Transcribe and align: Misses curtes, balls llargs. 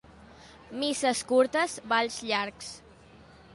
Misses 0.83 1.21
curtes, 1.33 1.77
balls 1.93 2.19
llargs. 2.33 2.75